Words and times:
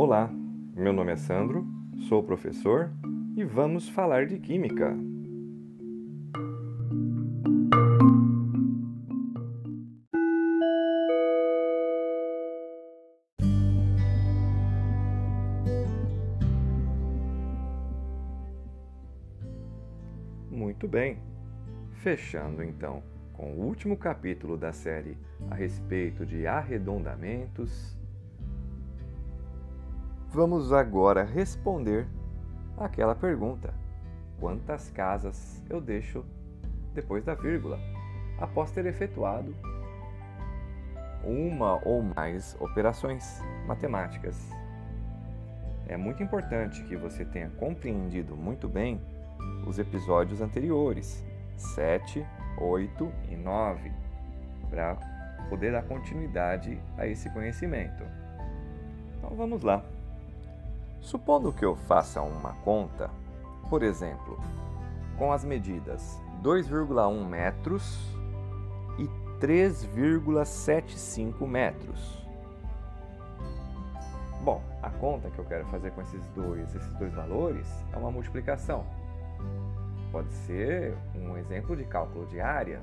Olá, 0.00 0.30
meu 0.74 0.94
nome 0.94 1.12
é 1.12 1.16
Sandro, 1.16 1.66
sou 2.08 2.22
professor 2.22 2.90
e 3.36 3.44
vamos 3.44 3.86
falar 3.86 4.24
de 4.24 4.38
Química. 4.38 4.96
Muito 20.50 20.88
bem, 20.88 21.18
fechando 22.02 22.62
então 22.62 23.02
com 23.32 23.52
o 23.52 23.60
último 23.60 23.96
capítulo 23.96 24.56
da 24.56 24.72
série 24.72 25.16
a 25.50 25.54
respeito 25.54 26.26
de 26.26 26.46
arredondamentos 26.46 27.98
Vamos 30.32 30.72
agora 30.72 31.24
responder 31.24 32.06
aquela 32.78 33.16
pergunta: 33.16 33.74
quantas 34.38 34.88
casas 34.88 35.60
eu 35.68 35.80
deixo 35.80 36.24
depois 36.94 37.24
da 37.24 37.34
vírgula, 37.34 37.80
após 38.38 38.70
ter 38.70 38.86
efetuado 38.86 39.52
uma 41.24 41.84
ou 41.84 42.00
mais 42.00 42.56
operações 42.60 43.42
matemáticas? 43.66 44.48
É 45.88 45.96
muito 45.96 46.22
importante 46.22 46.84
que 46.84 46.94
você 46.94 47.24
tenha 47.24 47.50
compreendido 47.58 48.36
muito 48.36 48.68
bem 48.68 49.00
os 49.66 49.80
episódios 49.80 50.40
anteriores, 50.40 51.24
7, 51.60 52.26
8 52.58 53.12
e 53.30 53.36
9, 53.36 53.92
para 54.68 54.96
poder 55.48 55.70
dar 55.72 55.82
continuidade 55.82 56.80
a 56.96 57.06
esse 57.06 57.28
conhecimento. 57.30 58.04
Então 59.18 59.30
vamos 59.36 59.62
lá. 59.62 59.82
Supondo 61.00 61.52
que 61.52 61.64
eu 61.64 61.76
faça 61.76 62.20
uma 62.22 62.52
conta, 62.64 63.10
por 63.68 63.82
exemplo, 63.82 64.38
com 65.18 65.32
as 65.32 65.44
medidas 65.44 66.20
2,1 66.42 67.26
metros 67.26 67.98
e 68.98 69.08
3,75 69.40 71.46
metros. 71.46 72.20
Bom, 74.42 74.62
a 74.82 74.88
conta 74.88 75.30
que 75.30 75.38
eu 75.38 75.44
quero 75.44 75.66
fazer 75.66 75.90
com 75.90 76.00
esses 76.00 76.26
dois, 76.28 76.74
esses 76.74 76.94
dois 76.94 77.12
valores 77.12 77.66
é 77.92 77.96
uma 77.96 78.10
multiplicação. 78.10 78.86
Pode 80.10 80.32
ser 80.32 80.96
um 81.14 81.36
exemplo 81.36 81.76
de 81.76 81.84
cálculo 81.84 82.26
de 82.26 82.40
área. 82.40 82.80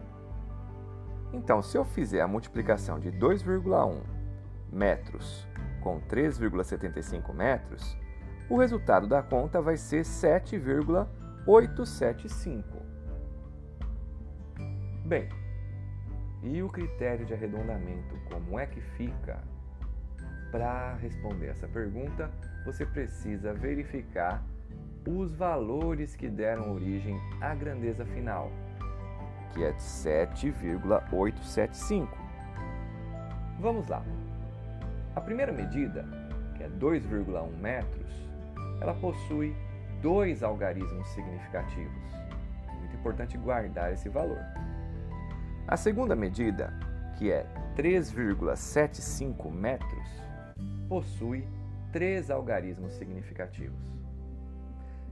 Então, 1.33 1.61
se 1.61 1.77
eu 1.77 1.83
fizer 1.83 2.21
a 2.21 2.27
multiplicação 2.27 2.97
de 2.99 3.11
2,1 3.11 3.99
metros 4.71 5.45
com 5.81 5.99
3,75 6.01 7.33
metros, 7.33 7.97
o 8.49 8.57
resultado 8.57 9.05
da 9.07 9.21
conta 9.21 9.61
vai 9.61 9.75
ser 9.75 10.05
7,875. 10.05 12.77
Bem, 15.05 15.27
e 16.43 16.63
o 16.63 16.69
critério 16.69 17.25
de 17.25 17.33
arredondamento, 17.33 18.15
como 18.31 18.57
é 18.57 18.65
que 18.65 18.79
fica? 18.79 19.43
Para 20.51 20.93
responder 20.95 21.47
essa 21.47 21.67
pergunta, 21.67 22.31
você 22.65 22.85
precisa 22.85 23.53
verificar 23.53 24.41
os 25.07 25.33
valores 25.33 26.15
que 26.15 26.27
deram 26.27 26.73
origem 26.73 27.19
à 27.39 27.53
grandeza 27.55 28.05
final, 28.05 28.51
que 29.53 29.63
é 29.63 29.71
de 29.71 29.81
7,875. 29.81 32.17
Vamos 33.59 33.87
lá. 33.87 34.03
A 35.15 35.21
primeira 35.21 35.53
medida, 35.53 36.05
que 36.55 36.63
é 36.63 36.69
2,1 36.69 37.57
metros, 37.57 38.27
ela 38.81 38.93
possui 38.93 39.55
dois 40.01 40.43
algarismos 40.43 41.07
significativos. 41.09 42.11
Muito 42.79 42.97
importante 42.97 43.37
guardar 43.37 43.93
esse 43.93 44.09
valor. 44.09 44.43
A 45.67 45.77
segunda 45.77 46.15
medida, 46.15 46.71
que 47.17 47.31
é 47.31 47.47
3,75 47.75 49.51
metros, 49.51 50.07
possui 50.87 51.47
três 51.91 52.29
algarismos 52.29 52.93
significativos. 52.93 53.96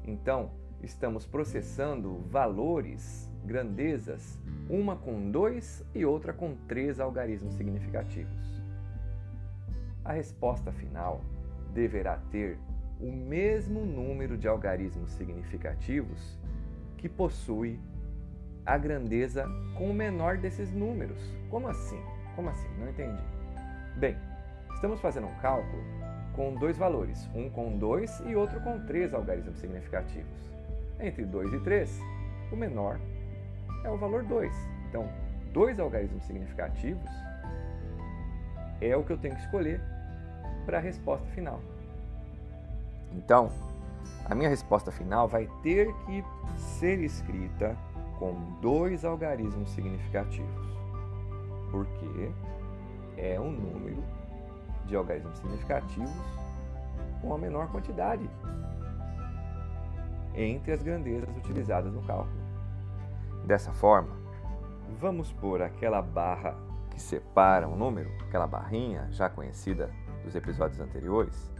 Então, 0.07 0.51
estamos 0.83 1.25
processando 1.25 2.19
valores, 2.29 3.31
grandezas, 3.43 4.39
uma 4.69 4.95
com 4.95 5.31
dois 5.31 5.83
e 5.93 6.05
outra 6.05 6.31
com 6.31 6.55
três 6.67 6.99
algarismos 6.99 7.55
significativos. 7.55 8.61
A 10.03 10.13
resposta 10.13 10.71
final 10.71 11.21
deverá 11.73 12.17
ter 12.29 12.59
o 12.99 13.11
mesmo 13.11 13.85
número 13.85 14.37
de 14.37 14.47
algarismos 14.47 15.11
significativos 15.11 16.39
que 16.97 17.09
possui 17.09 17.79
a 18.65 18.77
grandeza 18.77 19.45
com 19.75 19.89
o 19.89 19.93
menor 19.93 20.37
desses 20.37 20.71
números. 20.71 21.19
Como 21.49 21.67
assim? 21.67 21.99
Como 22.35 22.49
assim? 22.49 22.69
Não 22.79 22.89
entendi. 22.89 23.23
Bem, 23.97 24.15
estamos 24.73 24.99
fazendo 24.99 25.27
um 25.27 25.35
cálculo 25.35 25.83
com 26.35 26.53
dois 26.55 26.77
valores, 26.77 27.29
um 27.33 27.49
com 27.49 27.77
2 27.77 28.23
e 28.25 28.35
outro 28.35 28.59
com 28.61 28.79
3 28.85 29.13
algarismos 29.13 29.57
significativos. 29.57 30.51
Entre 30.99 31.23
2 31.25 31.53
e 31.53 31.59
3, 31.61 32.01
o 32.51 32.55
menor 32.55 32.99
é 33.83 33.89
o 33.89 33.97
valor 33.97 34.23
2. 34.23 34.53
Então, 34.89 35.09
dois 35.53 35.79
algarismos 35.79 36.23
significativos 36.25 37.09
é 38.81 38.95
o 38.95 39.03
que 39.03 39.13
eu 39.13 39.17
tenho 39.17 39.35
que 39.35 39.41
escolher 39.41 39.81
para 40.65 40.77
a 40.77 40.81
resposta 40.81 41.25
final. 41.27 41.61
Então, 43.13 43.49
a 44.25 44.35
minha 44.35 44.49
resposta 44.49 44.91
final 44.91 45.27
vai 45.27 45.49
ter 45.63 45.93
que 46.05 46.23
ser 46.57 46.99
escrita 46.99 47.75
com 48.19 48.33
dois 48.61 49.05
algarismos 49.05 49.69
significativos, 49.71 50.77
porque 51.71 52.31
é 53.17 53.39
um 53.39 53.51
número 53.51 54.03
de 54.85 54.95
algarismos 54.95 55.37
significativos 55.37 56.09
com 57.21 57.33
a 57.33 57.37
menor 57.37 57.71
quantidade 57.71 58.29
entre 60.33 60.73
as 60.73 60.83
grandezas 60.83 61.29
utilizadas 61.37 61.93
no 61.93 62.01
cálculo. 62.03 62.43
Dessa 63.45 63.71
forma, 63.71 64.15
vamos 64.99 65.31
pôr 65.31 65.61
aquela 65.61 66.01
barra 66.01 66.55
que 66.91 67.01
separa 67.01 67.67
um 67.67 67.75
número, 67.75 68.09
aquela 68.21 68.47
barrinha 68.47 69.07
já 69.11 69.29
conhecida 69.29 69.89
dos 70.23 70.35
episódios 70.35 70.79
anteriores, 70.79 71.51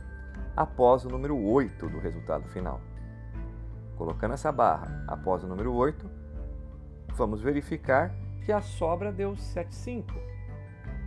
após 0.56 1.06
o 1.06 1.10
número 1.10 1.38
8 1.38 1.90
do 1.90 2.00
resultado 2.00 2.48
final. 2.50 2.82
Colocando 3.98 4.34
essa 4.34 4.52
barra 4.52 5.04
após 5.08 5.44
o 5.44 5.48
número 5.48 5.74
8, 5.74 6.10
vamos 7.14 7.42
verificar 7.42 8.14
que 8.44 8.52
a 8.52 8.62
sobra 8.62 9.12
deu 9.12 9.34
7,5. 9.34 10.06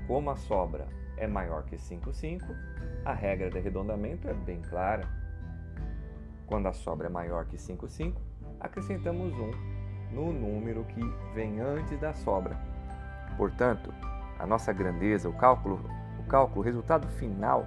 Como 0.06 0.30
a 0.30 0.36
sobra 0.36 0.86
é 1.18 1.26
maior 1.26 1.64
que 1.64 1.76
5,5, 1.76 2.42
a 3.04 3.12
regra 3.12 3.50
de 3.50 3.58
arredondamento 3.58 4.28
é 4.28 4.34
bem 4.34 4.60
clara. 4.62 5.08
Quando 6.46 6.66
a 6.66 6.72
sobra 6.72 7.08
é 7.08 7.10
maior 7.10 7.46
que 7.46 7.56
5,5, 7.56 8.14
acrescentamos 8.60 9.34
1 9.34 9.78
no 10.12 10.32
número 10.32 10.84
que 10.84 11.00
vem 11.34 11.60
antes 11.60 11.98
da 12.00 12.14
sobra. 12.14 12.56
Portanto, 13.36 13.92
a 14.38 14.46
nossa 14.46 14.72
grandeza, 14.72 15.28
o 15.28 15.32
cálculo, 15.32 15.80
o 16.18 16.24
cálculo, 16.24 16.60
o 16.60 16.64
resultado 16.64 17.06
final 17.08 17.66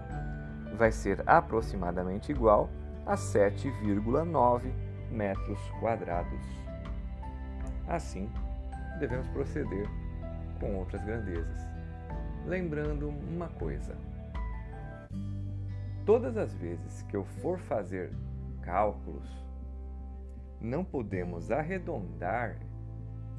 vai 0.77 0.91
ser 0.91 1.21
aproximadamente 1.27 2.31
igual 2.31 2.69
a 3.05 3.15
7,9 3.15 4.71
metros 5.11 5.59
quadrados. 5.79 6.39
Assim, 7.87 8.29
devemos 8.99 9.27
proceder 9.29 9.87
com 10.59 10.75
outras 10.75 11.03
grandezas. 11.03 11.80
Lembrando 12.45 13.09
uma 13.09 13.47
coisa: 13.47 13.95
todas 16.05 16.37
as 16.37 16.53
vezes 16.53 17.01
que 17.03 17.15
eu 17.15 17.23
for 17.23 17.59
fazer 17.59 18.11
cálculos, 18.61 19.29
não 20.59 20.83
podemos 20.83 21.51
arredondar 21.51 22.57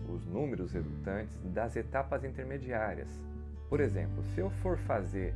os 0.08 0.26
números 0.26 0.72
resultantes 0.72 1.38
das 1.44 1.76
etapas 1.76 2.24
intermediárias. 2.24 3.08
Por 3.68 3.80
exemplo, 3.80 4.22
se 4.24 4.40
eu 4.40 4.50
for 4.50 4.76
fazer 4.78 5.34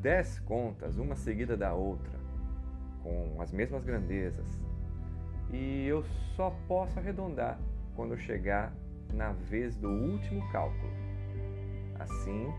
dez 0.00 0.38
contas, 0.40 0.96
uma 0.98 1.14
seguida 1.14 1.56
da 1.56 1.74
outra, 1.74 2.18
com 3.02 3.40
as 3.40 3.52
mesmas 3.52 3.84
grandezas, 3.84 4.46
e 5.52 5.86
eu 5.86 6.02
só 6.34 6.50
posso 6.66 6.98
arredondar 6.98 7.58
quando 7.94 8.16
chegar 8.16 8.72
na 9.12 9.32
vez 9.32 9.76
do 9.76 9.88
último 9.88 10.46
cálculo. 10.50 10.90
Assim, 11.98 12.52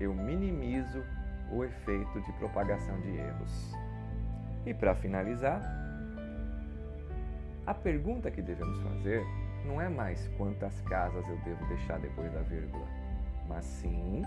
eu 0.00 0.14
minimizo 0.14 1.02
o 1.50 1.64
efeito 1.64 2.20
de 2.22 2.32
propagação 2.34 2.98
de 3.00 3.16
erros. 3.16 3.76
E 4.64 4.72
para 4.72 4.94
finalizar, 4.94 5.60
a 7.66 7.74
pergunta 7.74 8.30
que 8.30 8.42
devemos 8.42 8.80
fazer 8.80 9.24
não 9.64 9.80
é 9.80 9.88
mais 9.88 10.28
quantas 10.36 10.80
casas 10.82 11.26
eu 11.28 11.36
devo 11.38 11.64
deixar 11.66 12.00
depois 12.00 12.32
da 12.32 12.40
vírgula, 12.40 12.86
mas 13.48 13.64
sim 13.64 14.22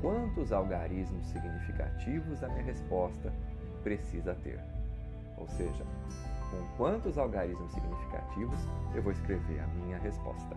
quantos 0.00 0.52
algarismos 0.52 1.26
significativos 1.26 2.42
a 2.42 2.48
minha 2.48 2.62
resposta 2.62 3.32
precisa 3.82 4.34
ter. 4.42 4.60
Ou 5.36 5.48
seja, 5.48 5.84
com 6.50 6.76
quantos 6.76 7.18
algarismos 7.18 7.72
significativos 7.72 8.58
eu 8.94 9.02
vou 9.02 9.12
escrever 9.12 9.60
a 9.60 9.66
minha 9.68 9.98
resposta. 9.98 10.56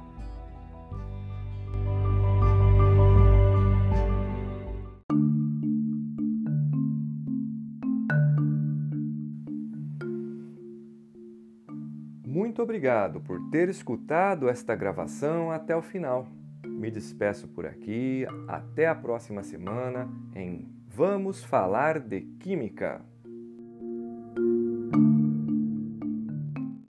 Muito 12.54 12.62
obrigado 12.62 13.20
por 13.20 13.50
ter 13.50 13.68
escutado 13.68 14.48
esta 14.48 14.76
gravação 14.76 15.50
até 15.50 15.76
o 15.76 15.82
final. 15.82 16.28
Me 16.64 16.92
despeço 16.92 17.48
por 17.48 17.66
aqui. 17.66 18.28
Até 18.48 18.88
a 18.88 18.94
próxima 18.94 19.42
semana 19.42 20.08
em 20.36 20.72
Vamos 20.88 21.44
Falar 21.44 22.00
de 22.00 22.22
Química. 22.22 23.04